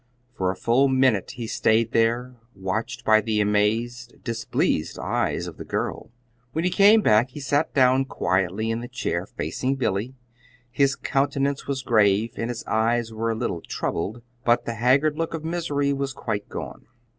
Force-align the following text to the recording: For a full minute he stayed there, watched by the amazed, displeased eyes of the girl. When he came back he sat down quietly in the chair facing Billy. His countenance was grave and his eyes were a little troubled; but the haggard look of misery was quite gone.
For 0.35 0.49
a 0.49 0.55
full 0.55 0.87
minute 0.87 1.33
he 1.37 1.45
stayed 1.45 1.91
there, 1.91 2.33
watched 2.55 3.05
by 3.05 3.21
the 3.21 3.39
amazed, 3.39 4.23
displeased 4.23 4.97
eyes 4.97 5.45
of 5.45 5.57
the 5.57 5.63
girl. 5.63 6.09
When 6.53 6.63
he 6.63 6.71
came 6.71 7.01
back 7.01 7.29
he 7.29 7.39
sat 7.39 7.75
down 7.75 8.05
quietly 8.05 8.71
in 8.71 8.81
the 8.81 8.87
chair 8.87 9.27
facing 9.27 9.75
Billy. 9.75 10.15
His 10.71 10.95
countenance 10.95 11.67
was 11.67 11.83
grave 11.83 12.33
and 12.35 12.49
his 12.49 12.63
eyes 12.65 13.13
were 13.13 13.29
a 13.29 13.35
little 13.35 13.61
troubled; 13.61 14.23
but 14.43 14.65
the 14.65 14.73
haggard 14.73 15.19
look 15.19 15.35
of 15.35 15.45
misery 15.45 15.93
was 15.93 16.13
quite 16.13 16.49
gone. 16.49 16.87